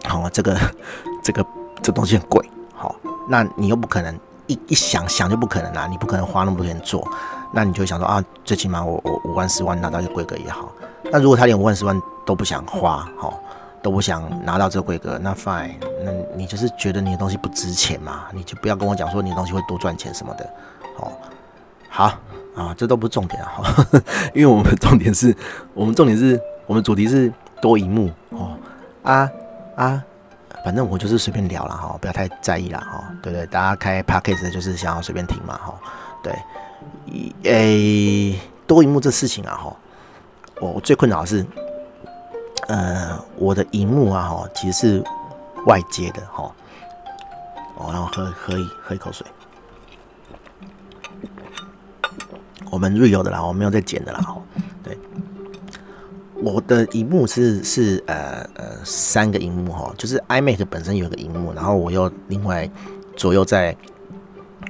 [0.05, 0.57] 好，这个
[1.21, 1.45] 这个
[1.81, 2.95] 这东西很贵，好，
[3.27, 7.05] 那你又不可能一一想想就不可能啊，你不可能花那么多钱做，
[7.51, 10.71] 那你就想说啊，最起码我我五万十万拿到一个规格也好。
[11.11, 13.33] 那如果他连五万十万都不想花，哈，
[13.81, 18.25] 都不想拿到这个规格，那 fine，那你就是觉得你的东西不值钱嘛？
[18.33, 20.49] 你就不要跟我讲说你的东西会多赚钱什么的，
[20.97, 21.11] 哦，
[21.89, 22.13] 好
[22.55, 23.61] 啊，这都不是重点啊，
[24.35, 25.35] 因为我们重点是
[25.73, 28.57] 我们重点是我们主题是多萤幕哦，
[29.03, 29.29] 啊
[29.75, 30.03] 啊，
[30.65, 33.45] 反正我就是随便聊了哈，不要太在意了哈，对对？
[33.47, 35.73] 大家开 podcast 就是想要随便听嘛，哈，
[36.21, 36.33] 对，
[37.43, 39.75] 诶，多萤幕这事情啊，哈。
[40.61, 41.45] 我最困扰的是，
[42.69, 45.03] 呃，我的荧幕啊，哈，其实是
[45.65, 46.53] 外接的，哈。
[47.75, 49.25] 哦，然后喝喝一喝一口水。
[52.69, 54.37] 我们 real 的啦，我没有在剪的啦，哈。
[54.83, 54.95] 对，
[56.35, 62.69] 我的荧幕是是呃呃三个荧幕哈，就是 iMac 本身有一个荧幕，然后我又另外
[63.17, 63.75] 左右在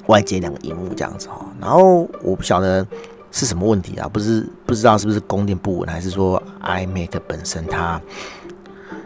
[0.08, 1.46] 外接两个荧幕这样子哈。
[1.60, 2.88] 然后我不晓得。
[3.32, 4.10] 是什么问题啊？
[4.12, 8.02] 不是不知道是不是供电不稳，还是说 iMac 本身它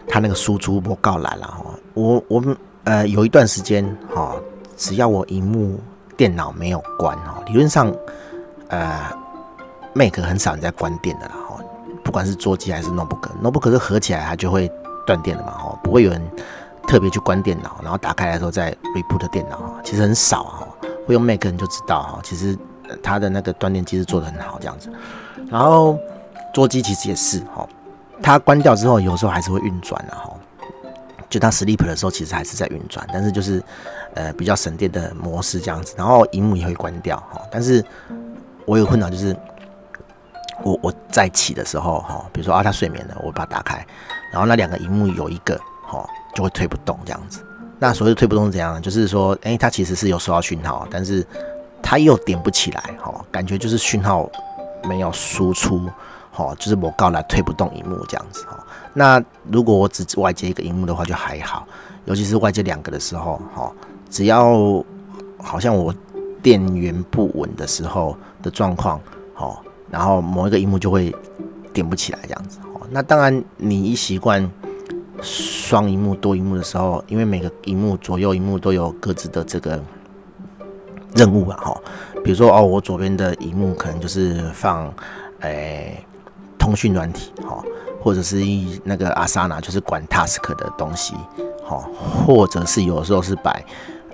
[0.08, 1.66] 它那个输出不够蓝了哈？
[1.94, 2.56] 我我们
[2.86, 4.36] 呃有一段时间哈，
[4.78, 5.80] 只要我荧幕
[6.16, 7.94] 电脑没有关哈，理论上
[8.70, 9.12] 呃
[9.94, 11.60] Mac 很少人在关电的啦，哈，
[12.04, 14.72] 不管是桌机还是 Notebook，Notebook 是合起来它就会
[15.06, 16.22] 断电的嘛，哈，不会有人
[16.88, 20.68] 特别去关电脑，然后打开来的时候再 reboot 电脑，其实很少哈，
[21.06, 22.58] 会用 Mac 你就知道哈，其实
[23.02, 24.90] 它的那个断电机是做得很好这样子，
[25.50, 25.98] 然后
[26.54, 27.68] 桌机其实也是哈，
[28.22, 30.32] 它关掉之后有时候还是会运转的哈。
[31.30, 33.60] 就它 sleep 的时候，其实还是在运转，但是就是，
[34.14, 37.42] 呃，比较省电的模式这样子，然后荧幕也会关掉哈。
[37.50, 37.84] 但是
[38.68, 39.36] 我有困扰，就是
[40.62, 43.84] 我我在起的时候哈，比如说啊，他睡眠了，我把它打开，
[44.32, 47.44] 然后那两个荧幕有一个哈就会推不动这样子。
[47.80, 48.80] 那所谓推不动是怎样呢？
[48.80, 51.26] 就是说，哎，它其实是有收到讯号，但是
[51.84, 54.28] 它又点不起来哈，感觉就是讯号
[54.88, 55.88] 没有输出。
[56.32, 58.66] 好，就是我告来推不动荧幕这样子哈。
[58.96, 61.68] 那如果我只外接一个荧幕的话就还好，
[62.06, 63.72] 尤其是外接两个的时候，哈，
[64.10, 64.84] 只要
[65.38, 65.94] 好像我
[66.42, 69.00] 电源不稳的时候的状况，
[69.36, 71.16] 好，然后某一个荧幕就会
[71.72, 72.58] 点不起来这样子。
[72.90, 74.52] 那当然，你一习惯
[75.22, 79.80] 双荧幕多荧幕的时候，因为每个荧幕左右荧幕都有各自的这个
[81.16, 81.82] 任务啊，哈。
[82.24, 84.90] 比如说哦，我左边的荧幕可能就是放，
[85.42, 86.06] 诶、
[86.58, 87.62] 通讯软体，哈，
[88.02, 91.16] 或者是一那个 Asana，就是管 task 的东西，
[91.66, 91.84] 哈，
[92.26, 93.62] 或者是有时候是摆，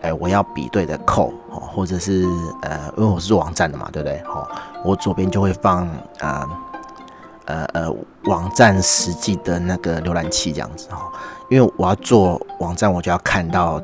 [0.02, 2.26] 哎，我要比对的 code，哈，或者是
[2.64, 4.18] 呃，因为我是做网站的嘛，对不对？
[4.24, 4.48] 哈，
[4.84, 5.88] 我左边就会放
[6.22, 6.48] 啊，
[7.46, 11.12] 呃呃，网站实际的那个浏览器这样子，哈，
[11.48, 13.80] 因为我要做网站，我就要看到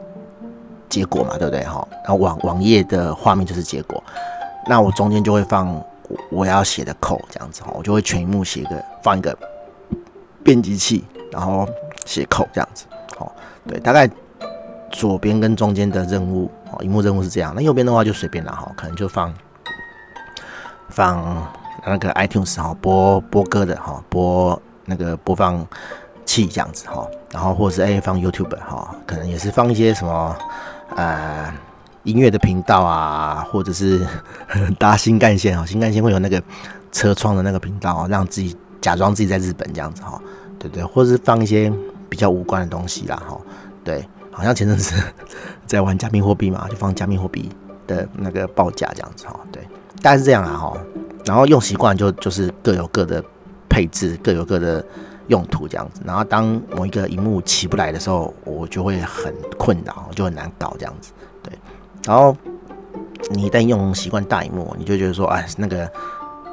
[0.89, 1.63] 结果嘛，对不对？
[1.63, 4.03] 哈，然后网网页的画面就是结果，
[4.67, 5.83] 那我中间就会放。
[6.29, 9.35] 我要写的口这样子哈，我就会全萤幕写一个，放一个
[10.43, 11.67] 编辑器，然后
[12.05, 12.85] 写口这样子，
[13.17, 13.35] 好，
[13.67, 14.07] 对，大概
[14.91, 19.33] 左边跟中间的任务，哦，萤幕任务是这样，那右边的话就随便了哈，可能就放
[20.89, 21.51] 放
[21.83, 25.67] 那个 iTunes 哈，播播歌的哈，播那个播放
[26.23, 30.37] 器这样子哈，然后或者是哎放 YouTube 哈，可能也是放一些什么
[30.95, 31.53] 呃。
[32.05, 34.05] 音乐的频道啊，或者是
[34.77, 36.39] 搭新干线啊，新干线会有那个
[36.91, 40.21] 车窗的那个频道，让自己假装自己在日本这样子哈，
[40.59, 41.73] 对对，或者是放一些
[42.07, 43.35] 比较无关的东西啦哈，
[43.83, 44.93] 对，好像前阵子
[45.65, 47.49] 在玩加密货币嘛，就放加密货币
[47.87, 49.63] 的那个报价这样子哈，对，
[50.03, 50.77] 大概是这样啊哈，
[51.25, 53.19] 然后用习惯就就是各有各的
[53.67, 54.85] 配置，各有各的
[55.27, 61.11] 用途这样子，然后当某一个荧幕起不来的时候，我就会很困扰，就很难搞这样子，
[61.41, 61.51] 对。
[62.05, 62.35] 然后
[63.31, 65.91] 你一旦用习惯大萤幕，你就觉得说，哎，那个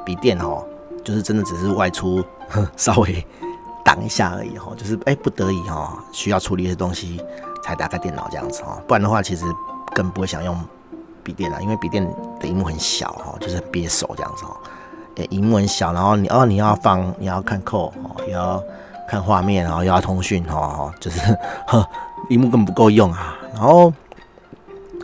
[0.03, 0.65] 笔电哦，
[1.03, 2.23] 就是真的只是外出
[2.75, 3.25] 稍微
[3.85, 7.21] 挡一下而已哈，就是哎不得已哈，需要处理一些东西
[7.63, 9.45] 才打开电脑这样子哈，不然的话其实
[9.93, 10.57] 更不会想用
[11.21, 12.03] 笔电了，因为笔电
[12.39, 14.57] 的萤幕很小哈，就是很憋手这样子哈，
[15.15, 18.61] 诶，萤幕很小，然后你哦你要放你要看扣哦，也要
[19.07, 21.19] 看画面，然后又要通讯哈，就是
[21.67, 21.87] 呵，
[22.29, 23.91] 萤幕根本不够用啊，然后。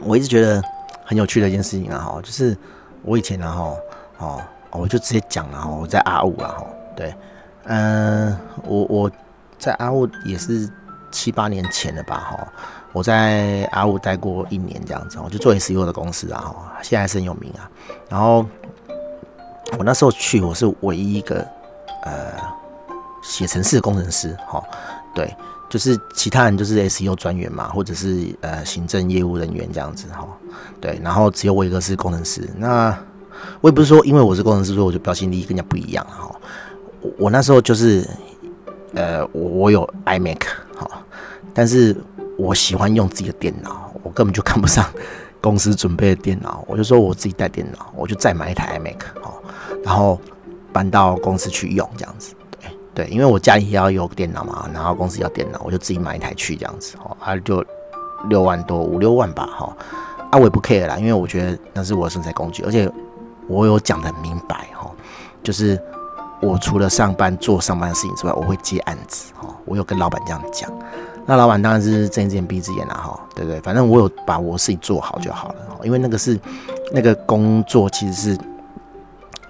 [0.01, 0.63] 我一直觉得
[1.03, 2.57] 很有趣的一件事情啊，哈，就是
[3.01, 3.77] 我以前然后
[4.17, 4.41] 哦，
[4.71, 7.13] 我就直接讲了哈，我在阿五啊，哈，对，
[7.65, 9.11] 嗯，我我
[9.57, 10.71] 在阿五也是
[11.11, 12.47] 七八年前了吧，哈，
[12.93, 17.69] 我在阿五待过一年这样子，我就做 SEO 的公司啊，哈，现在是很有名啊。
[18.07, 18.45] 然后
[19.77, 21.45] 我那时候去，我是唯一一个
[22.03, 22.33] 呃
[23.21, 24.63] 写程式的工程师，哈，
[25.13, 25.33] 对。
[25.69, 30.27] 就是其他人就是 SEO 专员嘛，或者是呃行政业务人员这样子哈，
[30.81, 32.49] 对，然后只有我一个是工程师。
[32.57, 32.97] 那
[33.61, 36.35] 我也不是说因为我是工程师，所以我就标新立异跟人家不一样哈。
[37.01, 38.03] 我我那时候就是
[38.95, 40.39] 呃我我有 iMac
[40.75, 40.89] 哈，
[41.53, 41.95] 但是
[42.35, 44.83] 我喜欢用自己的电脑，我根本就看不上
[45.39, 49.31] 公司准备的电脑，我就说我自己带电脑，我就再买一台 iMac 哈，
[49.83, 50.19] 然后
[50.71, 52.33] 搬到公司去用这样子。
[52.59, 57.63] 对对，因为我家里也要有电脑嘛，然后公司要电脑，我就自己买一台去这样子哦，啊就
[58.27, 59.77] 六万多五六万吧哈，
[60.31, 62.91] 啊我也不 care 啦，因为我觉得那是我的生财工具，而且
[63.47, 64.91] 我有讲得很明白哈，
[65.41, 65.81] 就是
[66.41, 70.69] 我除了上班做上班的事情之外，我会接案子哈，我有跟老板这样讲，
[71.25, 73.61] 那老板当然是睁一只眼闭一只眼啦哈，对对？
[73.61, 76.37] 反正我有把我的事情做好就好了，因为那个是
[76.91, 78.37] 那个工作其实是，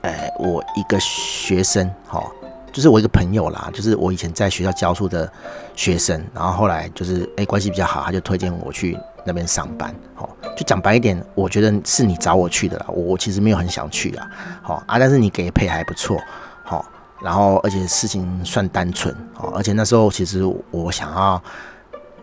[0.01, 2.23] 哎我一个学生哈。
[2.71, 5.29] 就是我一个朋友啦，就是我以前在学校教书的
[5.75, 9.93] 学生，然后后来就是哎、关系比较好，他就推荐我去那边上班。
[10.13, 14.29] 好，就讲白一点，我觉得是你找我去的啦，我我其实没有很想去啦。
[14.61, 16.21] 好啊，但是你给配还不错，
[16.63, 16.85] 好，
[17.23, 21.41] 然后而且事情算单纯，好，而且那时候其实我想要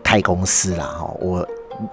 [0.01, 1.45] 开公司啦，哈，我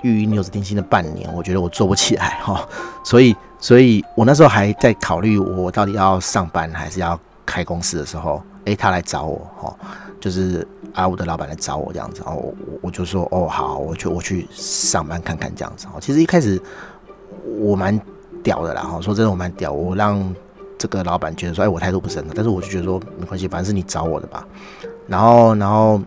[0.03, 2.67] 育婴留职停薪的半年，我觉得我做不起来哈，
[3.05, 9.77] 所以所以我那时候还在考虑我到底要上班还是要开公司的时候，诶，他来找我哈，
[10.21, 16.61] 就是阿五的老板来找我这样子，然后我我就说哦好，我去我去上班看看这样子哦，其实一开始
[17.59, 18.01] 我蛮
[18.43, 20.35] 屌的啦哈，说真的我蛮屌，我让
[20.79, 24.47] 这个老板觉得说哎我态度不是很好，但是我就觉得说没关系，反正是你找我的吧，
[25.07, 26.01] 然后然后。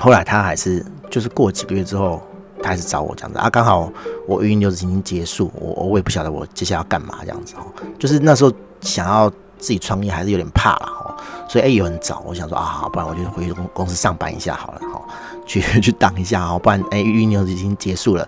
[0.00, 2.20] 后来他还是就是过几个月之后，
[2.64, 3.38] 他还是找我这样子。
[3.38, 3.92] 啊，刚好
[4.26, 7.62] 我育婴留职已经结束，我我也不晓得我接下来要干嘛这样子哦，
[7.98, 8.50] 就是那时候
[8.80, 11.14] 想要自己创业还是有点怕了哦，
[11.46, 15.02] 所以哎有人找我想说啊，不然我就回去公公司上班一下好了哈，
[15.46, 18.26] 去去挡一下哦，不然哎育婴留职已经结束了，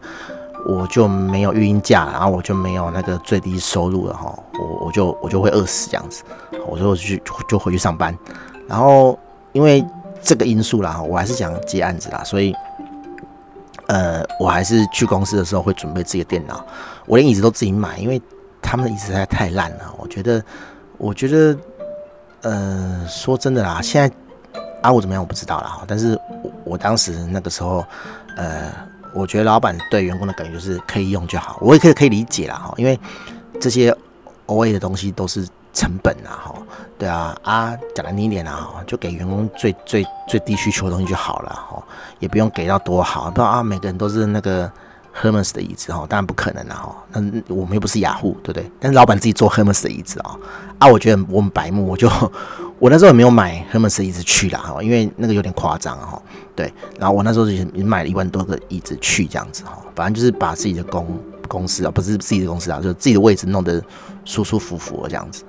[0.66, 6.22] 我就没有育婴假，然后我就没有那个最低收入了哈，我我就我就会饿死这样子，
[6.68, 8.16] 我说我去就回去上班，
[8.68, 9.18] 然后
[9.52, 9.82] 因为。
[10.22, 12.52] 这个因素啦，我还是想接案子啦，所以，
[13.88, 16.64] 呃，我还是去公司的时候会准备自己的电脑，
[17.06, 18.20] 我连椅子都自己买，因为
[18.60, 19.94] 他们的椅子实在太烂了。
[19.98, 20.42] 我觉得，
[20.98, 21.56] 我觉得，
[22.42, 24.14] 呃，说真的啦，现在
[24.82, 27.84] 阿五怎么样我不知道啦，但是我我当时那个时候，
[28.36, 28.72] 呃，
[29.14, 32.98] 我觉得老板对员工的感觉就是可以用就好，我也可以可以理解啦哈，因为
[33.60, 33.96] 这些
[34.46, 35.46] OA 的东西都是。
[35.76, 36.54] 成本啊，哈，
[36.98, 41.84] 对啊，啊，讲难听一点啊，就给员工最最最低需求的东西就好了，哈，
[42.18, 44.72] 也不用给到多好，不知道啊，每个人都是那个
[45.14, 47.20] Hermes 的椅子，哈，当然不可能了，哈，那
[47.54, 48.70] 我们又不是雅虎，对不对？
[48.80, 50.34] 但是老板自己做 Hermes 的椅子啊，
[50.78, 52.10] 啊，我觉得我们白目，我就
[52.80, 56.20] 我那时候也没有买 Hermes 的椅子去了，哈，因为那个有点夸张，哈，
[56.54, 61.06] 对，然后我那时候也买了一万多个椅子去，这样子，哈，反正就是把自己的公
[61.46, 63.82] 公司啊，不是自己的公司啊，就是自己的位置弄得
[64.24, 65.44] 舒舒服服的这样子。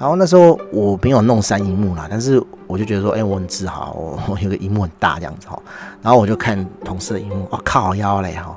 [0.00, 3.92] 然后那时候我没有弄三荧幕啦，但是我就觉得说，哎、我很自豪，
[4.26, 5.62] 我有个荧幕很大这样子哈。
[6.00, 8.56] 然后我就看同事的荧幕，我、哦、靠腰嘞哈，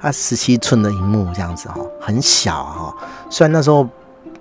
[0.00, 2.94] 它十七寸的荧幕这样子哈，很小哈。
[3.28, 3.88] 虽然那时候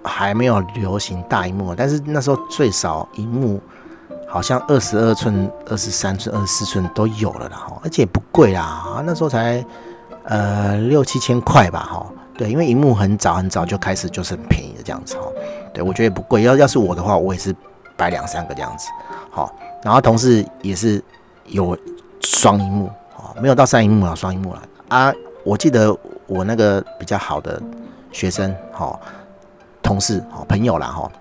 [0.04, 3.60] 还没有流行大荧幕，但是那时候最少荧幕
[4.28, 9.66] 好像二十二寸、二十三寸、二十四寸都有了啦哈，而且也不贵啦，那时候才
[10.26, 12.06] 呃六七千块吧哈。
[12.36, 15.28] 对，因为荧幕很早很早就开始就是很便宜的这样子哈。
[15.74, 16.44] 对，我觉得也不贵。
[16.44, 17.56] 要要是我的话，我也是
[17.98, 18.88] 摆两三个这样子。
[19.32, 19.52] 好，
[19.84, 21.04] 然后同事也是
[21.46, 21.76] 有
[22.22, 25.12] 双荧幕，哦，没有到三荧幕啊，双荧幕了啊。
[25.44, 25.96] 我记得
[26.28, 27.60] 我那个比较好的
[28.12, 29.02] 学生，好，
[29.82, 31.12] 同事，好朋友啦，哈，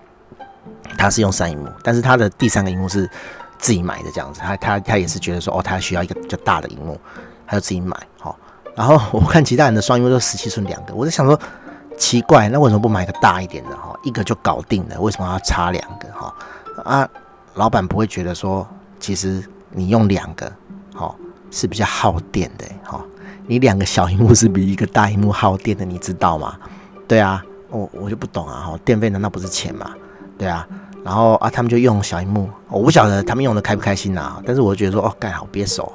[0.97, 3.09] 他是用三荧幕，但是他的第三个荧幕是
[3.57, 4.39] 自己买的这样子。
[4.39, 6.99] 他他他也是觉得说，哦，他需要一个比较大的荧幕，
[7.47, 7.97] 他就自己买。
[8.19, 8.37] 好，
[8.75, 11.39] 然后我看其他人的双荧幕都十七寸两个，我在想说。
[11.97, 13.97] 奇怪，那为什么不买个大一点的哈？
[14.03, 16.33] 一个就搞定了，为什么要插两个哈？
[16.83, 17.09] 啊，
[17.55, 18.67] 老板不会觉得说，
[18.99, 20.51] 其实你用两个，
[20.93, 21.13] 哈，
[21.51, 22.99] 是比较耗电的哈。
[23.45, 26.55] 你两个小荧幕是比一个大荧幕耗电的，你知道吗？
[27.07, 29.91] 对啊，我我就不懂啊哈，电费难道不是钱吗？
[30.37, 30.67] 对啊，
[31.03, 35.91] 然后啊，他们就用小荧幕，我不晓得他们用的开不开心呐，但是我觉得说，哦，盖好憋手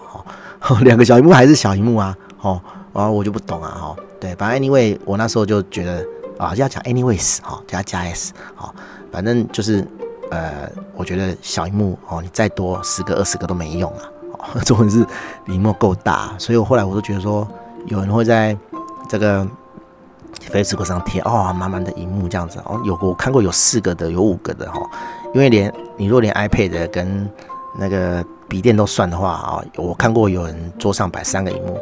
[0.58, 2.60] 哈， 两个小荧幕还是小荧幕啊，哦，
[2.92, 3.96] 然后我就不懂啊哈。
[4.20, 6.04] 对，反正 anyway，我那时候就觉得
[6.38, 8.74] 啊，要讲 anyways 哈，加加 s 好，
[9.12, 9.86] 反正就是
[10.30, 14.02] 呃，我觉得小荧幕哦，你再多十个二十个都没用啊，
[14.32, 15.06] 哦， 重点是
[15.46, 17.46] 荧幕够大，所以我后来我都觉得说，
[17.86, 18.56] 有人会在
[19.08, 19.46] 这个
[20.50, 24.80] Facebook 上贴哦，满满的荧幕这样子哦，有我看过有四个的，有五个的哈，
[25.32, 27.30] 因为连你若连 iPad 跟
[27.78, 31.78] 那个笔电都算的话啊，我看过有人桌上摆三个荧幕。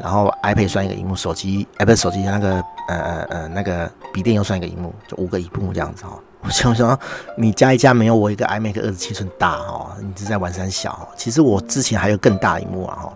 [0.00, 2.54] 然后 iPad 算一个荧幕，手机 iPad 手机那个
[2.88, 6.18] 呃呃呃那个笔电又算一个荧幕，就五个荧幕这样子哈。
[6.42, 6.98] 我想说，
[7.36, 11.06] 你加一加没有我一个 iMac 二十七寸大哈，你是在玩三小。
[11.14, 13.12] 其实我之前还有更大荧幕啊哈，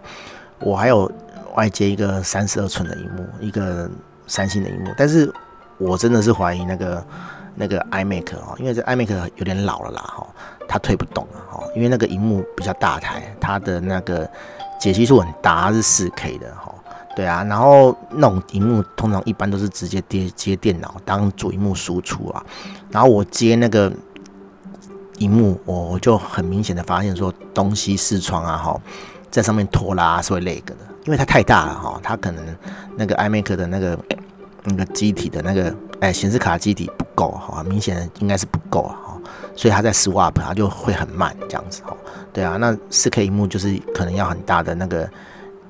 [0.60, 1.10] 我还有
[1.54, 3.88] 外接一个三十二寸的荧幕，一个
[4.26, 4.90] 三星的荧幕。
[4.98, 5.32] 但是
[5.78, 7.06] 我真的是怀疑那个
[7.54, 10.26] 那个 iMac 啊，因为这 iMac 有点老了啦哈，
[10.68, 14.28] 它推不动啊哈，因为那个荧幕比较大台，它的那个。
[14.76, 16.73] 解析度很大，是四 K 的哈，
[17.14, 22.44] 对啊，然后那种荧幕通常一般都是直接接接电脑当主荧幕输出啊，
[22.90, 23.92] 然后我接那个
[25.18, 28.80] 荧幕，我就很明显的发现说东西视窗啊哈，
[29.30, 32.44] 在上面拖拉是会那个的，因为它太大了哈，它可能
[32.96, 33.98] 那个 iMac 的那个
[34.64, 38.98] 那个机体的那个哎显示卡机体不够哈，明显的应该是不够啊。
[39.56, 41.96] 所以它在 swap，它就会很慢这样子哈。
[42.32, 45.08] 对啊，那四 K 萤幕就是可能要很大的那个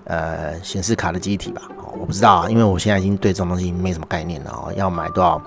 [0.05, 1.62] 呃显示卡的机体吧。
[1.79, 4.73] 哦我不知道啊，因为我现在已经对这种东西没什么概念了哦。
[4.77, 5.40] 要买多少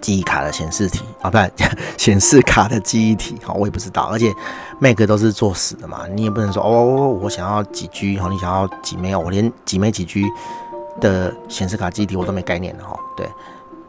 [0.00, 1.50] 记忆卡的显示体啊，不是
[1.96, 4.02] 显示卡的记忆体，好，我也不知道。
[4.10, 4.32] 而且
[4.80, 10.24] Mac 都是做死的嘛，你也不能说哦，我想要几 G，好，你想要几枚哦，我连几枚几 G
[11.00, 12.98] 的显示卡记忆体我都没概念的哈。
[13.16, 13.26] 对，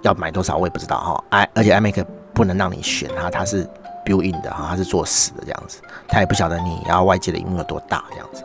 [0.03, 1.23] 要买多少我也不知道哈。
[1.31, 3.67] i 而且 iMac 不能让你选它，它是
[4.05, 8.43] built-in 的哈，它是做死的这样子，它也不晓得你要外界的萤幕有多大这样子。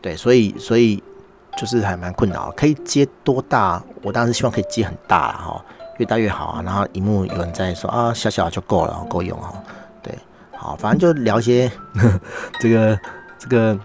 [0.00, 1.02] 对，所以所以
[1.56, 3.82] 就是还蛮困扰，可以接多大？
[4.02, 5.64] 我当然是希望可以接很大哈。
[5.98, 9.52] 越大越好啊，然后荧幕有人在说啊，小小就够了，够用哈。
[10.00, 10.16] 对，
[10.56, 12.20] 好，反正就聊一些呵呵
[12.60, 12.98] 这个
[13.36, 13.76] 这个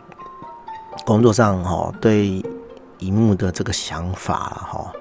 [1.06, 2.44] 工作上哈，对
[3.00, 4.94] 荧幕的这个想法哈。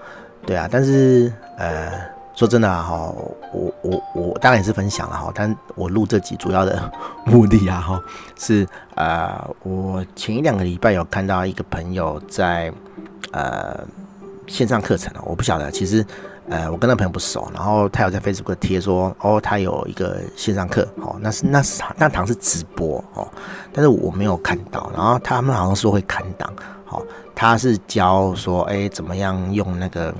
[0.46, 1.92] 对啊，但是呃，
[2.34, 3.12] 说真的哈，
[3.52, 6.90] 我我我当然也是分享了哈，但我录这集主要的
[7.24, 8.02] 目的啊哈，
[8.38, 12.72] 是呃，我前一两个礼拜有看到一个朋友在
[13.32, 13.80] 呃
[14.46, 16.04] 线上课程，我不晓得其实。
[16.48, 23.26] 呃，我跟那朋友不熟，然后他有在 Facebook 贴说，哦，他有一个线上课，哦，那是那是那堂是直播，哦，
[23.72, 26.52] 但是我没有看到，然后他们好像说会砍档，
[26.88, 27.00] 哦，
[27.32, 30.12] 他是教说，哎，怎么样用那个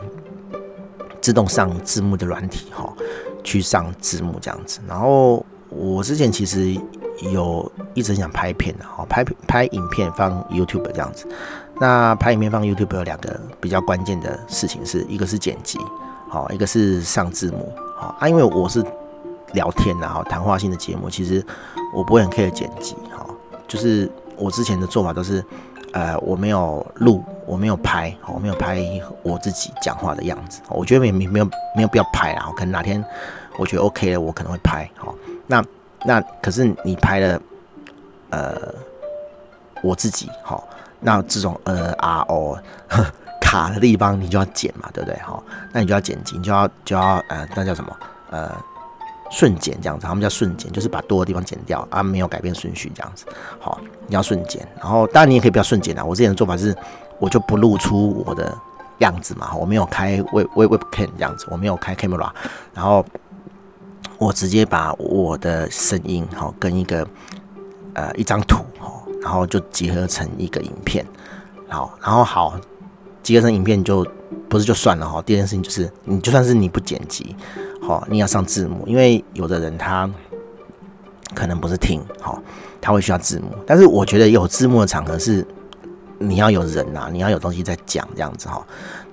[1.23, 2.93] 自动上字幕的软体，哈，
[3.43, 6.79] 去上字幕这样子，然后我之前其实
[7.33, 11.27] 有一直想拍片的，哈，拍拍影片放 YouTube 这样子，
[11.81, 15.79] 那拍影片放 YouTube 有两个比较关键的事情，是一个是剪辑。
[16.29, 18.83] 好，一个是上字幕，好啊，因为我是
[19.53, 21.45] 聊天然后谈话性的节目，其实
[21.95, 23.27] 我不会很 care 剪辑，哈，
[23.69, 25.45] 就是我之前的做法都是，
[25.92, 28.78] 呃，我没有录，我没有拍，我没有拍
[29.22, 31.44] 我自己讲话的样子，我觉得没没没有
[31.76, 33.05] 没有必要拍啊，可能哪天
[33.57, 35.14] 我觉得 OK 了，我可能会拍，好，
[35.46, 35.64] 那
[36.05, 37.40] 那可是你拍了，
[38.31, 38.74] 呃，
[39.83, 40.66] 我自己，好，
[41.00, 42.59] 那这种呃 RO。
[43.42, 45.18] 卡的地方你就要剪嘛，对不对？
[45.20, 47.94] 好，那你就要剪辑，你就要就要呃，那叫什么？
[48.31, 48.50] 呃，
[49.33, 53.25] 顺剪这样子，他们叫顺剪，就是把多的地方剪掉啊，没有改变顺序这样子。
[53.59, 56.05] 好，你要顺剪，然后当然你也可以不要顺剪啊。
[56.05, 56.77] 我之前的做法是，
[57.18, 58.55] 我就不露出我的
[58.99, 62.31] 样子嘛，我没有开 web web webcam 这样子，我没有开 camera，
[62.75, 63.03] 然后
[64.18, 67.09] 我直接把我的声音好跟一个
[67.95, 68.92] 呃一张图哈，
[69.23, 71.05] 然后就结合成一个影片，
[71.68, 72.55] 好，然后好。
[73.23, 74.05] 结合成影片就
[74.49, 75.23] 不是就算了哈。
[75.23, 77.35] 第二件事情就是，你就算是你不剪辑，
[77.81, 80.09] 好，你要上字幕，因为有的人他
[81.35, 82.42] 可能不是听，好，
[82.81, 83.49] 他会需要字幕。
[83.66, 85.47] 但是我觉得有字幕的场合是
[86.18, 88.64] 你要有人呐，你要有东西在讲这样子哈，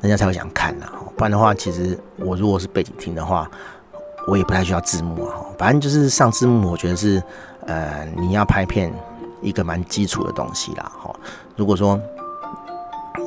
[0.01, 0.87] 人家才会想看呐。
[1.15, 3.49] 不然的话，其实我如果是背景听的话，
[4.27, 5.35] 我也不太需要字幕啊。
[5.57, 7.21] 反正就是上字幕，我觉得是
[7.65, 8.93] 呃你要拍片
[9.41, 10.91] 一个蛮基础的东西啦。
[11.01, 11.13] 哈，
[11.55, 11.99] 如果说。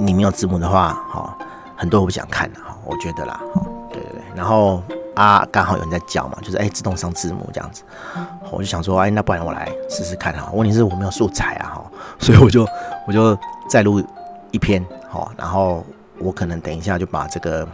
[0.00, 1.36] 你没有字幕的话，哈，
[1.82, 3.40] 很多人不想看的哈，我觉得啦，
[3.92, 4.80] 对对对，然后
[5.16, 7.82] 啊，刚好有人在叫嘛，就是哎，自动上字幕这样子，
[8.52, 10.48] 我就想说，哎，那不然我来试试看哈。
[10.52, 11.90] 问题是我没有素材啊，哈，
[12.20, 12.64] 所以我就
[13.04, 13.36] 我就
[13.68, 14.00] 再录
[14.52, 15.84] 一篇，哈，然后
[16.20, 17.66] 我可能等一下就把这个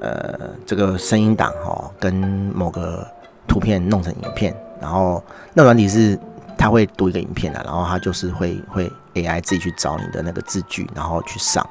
[0.00, 2.12] 呃这个声音档哈跟
[2.52, 3.06] 某个
[3.46, 5.22] 图片弄成影片，然后
[5.52, 6.18] 那软体是
[6.64, 8.90] 他会读一个影片的，然后他就是会会。
[9.14, 11.64] AI 自己去找你的那个字句，然后去上，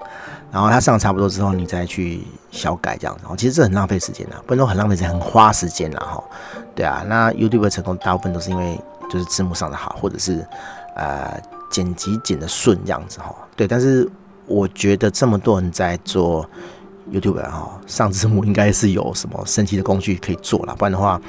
[0.49, 3.19] 然后他上差不多之后，你再去小改这样子。
[3.21, 6.23] 然后其实这很浪费时间的，不能说很浪费时间，很花时间了哈。
[6.73, 8.79] 对啊，那 YouTube 成功大部分都是因为
[9.09, 10.47] 就是字幕上的好，或者是
[10.95, 11.37] 呃
[11.69, 13.35] 剪辑剪的顺这样子哈。
[13.57, 14.09] 对，但是
[14.45, 16.49] 我觉得这么多人在做
[17.11, 21.19] YouTube 哈，上字幕应该是有什么神奇的工具可以做了，不然的话，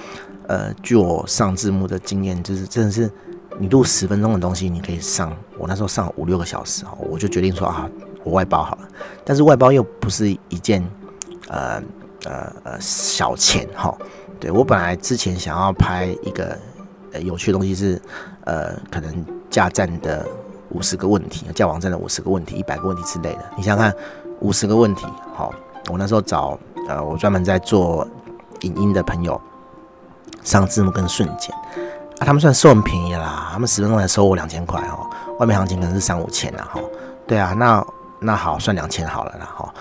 [0.46, 3.10] 呃，据我上字幕的经验，就是真的是。
[3.58, 5.34] 你录十分钟的东西，你可以上。
[5.58, 7.88] 我那时候上五六个小时哦，我就决定说啊，
[8.24, 8.88] 我外包好了。
[9.24, 10.84] 但是外包又不是一件
[11.48, 11.80] 呃
[12.24, 13.96] 呃呃小钱哈。
[14.40, 16.58] 对，我本来之前想要拍一个
[17.12, 18.00] 呃有趣的东西是
[18.44, 20.26] 呃可能架站的
[20.70, 23.44] 五十个问题，架网站的五十个问题，一百个问题之类的。
[23.56, 23.94] 你想想看，
[24.40, 25.54] 五十个问题，好，
[25.90, 28.06] 我那时候找呃我专门在做
[28.62, 29.40] 影音的朋友
[30.42, 31.54] 上字幕跟瞬间。
[32.24, 35.08] 他们算收很便宜啦，他们十分钟才收我两千块哦，
[35.38, 36.80] 外面行情可能是三五千啦哈。
[37.26, 37.86] 对啊，那
[38.20, 39.74] 那好，算两千好了啦哈。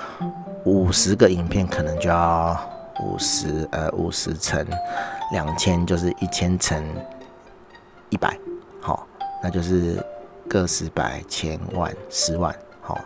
[0.66, 2.58] 五十个影片可能就要
[3.02, 4.66] 五十呃五十乘
[5.32, 6.84] 两千就是一千乘
[8.10, 8.38] 一百，
[8.82, 9.06] 好，
[9.42, 10.02] 那就是
[10.48, 12.98] 个十百千万十万，好，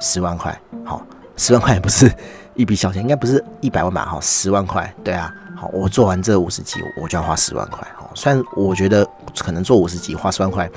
[0.00, 1.02] 十万块，好，
[1.36, 2.12] 十万块也不是
[2.54, 4.04] 一笔小钱，应该不是一百万吧？
[4.04, 5.32] 哈，十万块，对啊。
[5.56, 7.80] 好，我做完这五十集，我就要花十万块。
[7.96, 9.08] 哈，虽然我觉得
[9.38, 10.68] 可能做五十集花十万块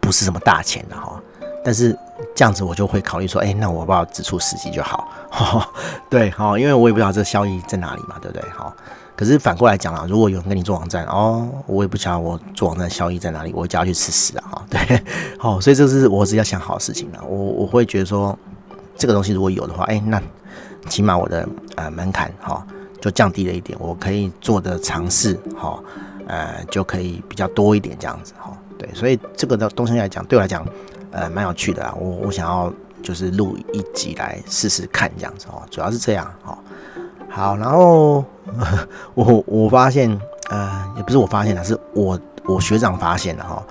[0.00, 1.20] 不是什么大钱的哈，
[1.64, 1.96] 但是
[2.34, 5.08] 这样子我就会考虑说，哎、那我不要只出十集就好，
[6.10, 8.50] 对，好，因为我也不知道这效益在哪里嘛，对不对？
[8.50, 8.74] 好，
[9.14, 15.02] 可是反过来讲啊，如果有人跟你做网站，哦，我也不晓得我做网站效益在哪里，我就要去吃屎啊，哈，对，
[15.38, 18.36] 好，所以这是我只要想好的事情了，我我会觉得说，
[18.98, 20.20] 这个东西如果有的话，哎、欸，那
[20.88, 22.66] 起码我的呃门槛哈
[23.00, 25.78] 就降低了一点，我可以做的尝试哈，
[26.26, 28.52] 呃，就可以比较多一点这样子哈。
[28.76, 30.66] 对，所以这个的东西来讲，对我来讲，
[31.12, 31.94] 呃，蛮有趣的啊。
[31.98, 32.72] 我我想要
[33.02, 36.58] 就是录一集来试试看这样子哦，主要是这样哦。
[37.30, 38.24] 好，然后
[39.14, 40.10] 我我发现，
[40.50, 43.62] 呃，也不是我发现的，是我我学长发现的哈。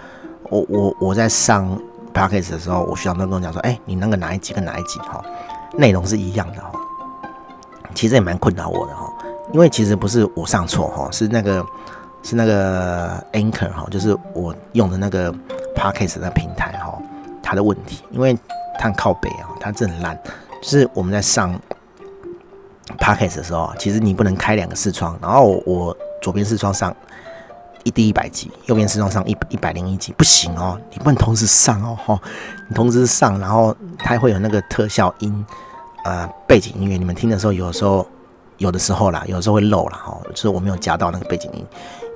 [0.49, 1.77] 我我我在上
[2.17, 5.23] Podcast 的时候，我学长都跟我讲说，哎，你那个哪一集跟哪一集哈，
[5.73, 6.71] 内容是一样的哈。
[7.93, 9.13] 其实也蛮困扰我的哈，
[9.53, 11.65] 因为其实不是我上错哈，是那个。
[12.23, 15.33] 是那个 Anchor 哈，就是我用的那个
[15.73, 16.99] Podcast 的平台哈，
[17.41, 18.37] 它的问题，因为
[18.77, 20.19] 它很靠北啊，它真的很烂。
[20.61, 21.57] 就是我们在上
[22.97, 26.93] Podcast 的时候，其实你不能开两个视窗，然后我左边视窗上
[27.87, 32.19] 一第一百集，右边视窗上一一百零一集，不行哦，你不能同时上哦，哈，
[32.67, 35.45] 你同时上，然后它会有那个特效音，
[36.03, 38.05] 呃，背景音乐，你们听的时候，有时候。
[38.59, 39.99] 有的时候啦，有时候会漏啦。
[40.03, 41.63] 哈，就是我没有加到那个背景音，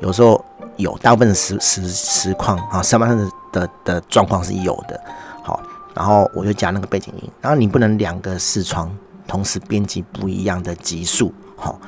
[0.01, 0.43] 有时候
[0.77, 4.99] 有，大部分的实实实况啊，上半身的的的状况是有的，
[5.43, 5.61] 好，
[5.93, 8.91] 然后我就加那个背景音，然后你不能两个视窗
[9.27, 11.79] 同时编辑不一样的集数，好，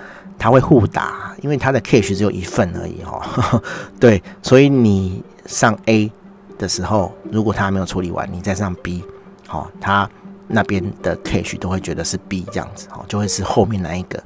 [0.43, 3.61] 他会互打，因为他的 cache 只有一份而已，哈，
[3.97, 6.11] 对，所以你上 A
[6.57, 9.01] 的时候，如果他还没有处理完，你再上 B，
[9.47, 10.09] 好，他。
[10.45, 14.21] 那边的 cache 都会觉得是 B 这样子，哦，就会是后面那一个。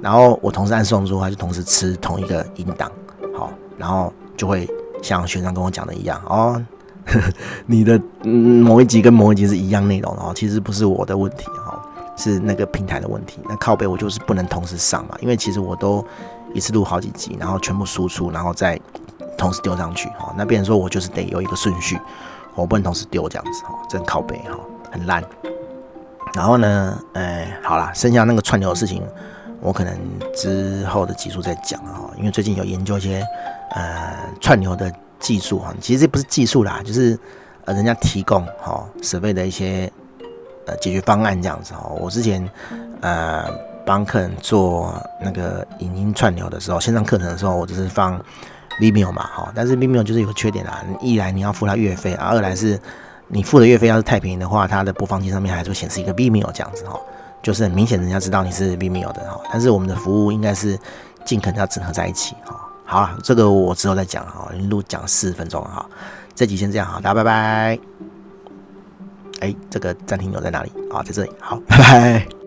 [0.00, 2.92] 然后我同时按送出，他就同时吃同一个音档，
[3.36, 4.68] 好，然后就会
[5.02, 6.62] 像学长跟我讲的一样，哦，
[7.66, 11.82] 你的某一集跟某一集是一样内容，哦，其实不是我的问题，哈，
[12.16, 13.40] 是那个平台的问题。
[13.48, 16.04] 那靠背我就是不能同时上嘛，因为其实我都
[16.52, 18.80] 一次录好几集，然后全部输出，然后再
[19.36, 21.98] 同时丢上去，哈，那变成说我就是得有一个顺序，
[22.54, 24.58] 我不能同时丢这样子，哈，真靠背，哈，
[24.92, 25.22] 很烂。
[26.34, 29.02] 然后呢，哎，好啦，剩下那个串流的事情，
[29.60, 29.96] 我可能
[30.34, 32.10] 之后的集数再讲啊。
[32.16, 33.24] 因为最近有研究一些
[33.70, 37.18] 呃串流的技术哈，其实这不是技术啦，就是
[37.64, 39.92] 呃人家提供哈设备的一些
[40.66, 41.96] 呃解决方案这样子哦。
[42.00, 42.48] 我之前
[43.00, 43.44] 呃
[43.84, 48.18] 帮客人做那个影音串流的时候，线上课程的时候，我就是放
[48.80, 52.80] Vimeo 嘛哈，但是 Vimeo 就是有个缺点啦，一来你要付他月费啊，二来是。
[53.26, 57.00] 你付的月费要是太便宜的话，它的播放器上面还是会显示一个 Vimeo 这样子哈，
[57.42, 59.40] 就是很明显人家知道你是 Vimeo 的哈。
[59.50, 60.78] 但是我们的服务应该是
[61.24, 62.54] 尽可能要整合在一起哈。
[62.84, 65.84] 好了，这个我之后再讲哈，一路讲四十分钟哈，
[66.34, 68.13] 这集先这样哈，大家拜拜。
[69.40, 70.70] 哎，这个暂停钮在哪里？
[70.90, 71.30] 啊，在这里。
[71.40, 72.43] 好，拜拜。